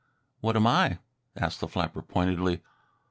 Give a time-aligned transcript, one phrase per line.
[0.39, 0.97] "What am I?"
[1.37, 2.63] asked the flapper pointedly.